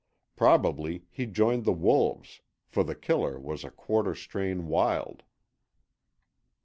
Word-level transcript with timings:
Probably 0.35 1.05
he 1.11 1.27
joined 1.27 1.63
the 1.63 1.71
wolves, 1.71 2.41
for 2.65 2.83
The 2.83 2.95
Killer 2.95 3.39
was 3.39 3.63
a 3.63 3.69
quarter 3.69 4.15
strain 4.15 4.65
wild. 4.65 5.21